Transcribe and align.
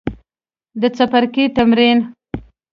د 0.81 0.83
څپرکي 0.97 1.45
تمرین 1.55 1.99